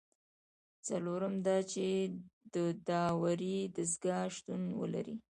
څلورم 0.87 1.35
دا 1.47 1.57
چې 1.71 1.85
د 2.53 2.55
داورۍ 2.87 3.57
دستگاه 3.75 4.23
شتون 4.35 4.61
ولري. 4.79 5.15